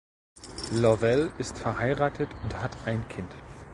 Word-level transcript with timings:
Lovell 0.71 1.31
ist 1.37 1.59
verheiratet 1.59 2.29
und 2.43 2.59
hat 2.59 2.75
ein 2.87 3.07
Kind. 3.07 3.31